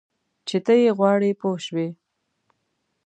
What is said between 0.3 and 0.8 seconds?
چې ته